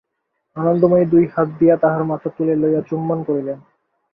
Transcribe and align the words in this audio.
আনন্দময়ী 0.55 1.05
দুই 1.05 1.25
হাত 1.35 1.47
দিয়া 1.59 1.75
তাহার 1.77 2.03
মাথা 2.03 2.29
তুলিয়া 2.29 2.57
লইয়া 2.57 2.81
চুম্বন 2.81 3.19
করিলেন। 3.23 3.59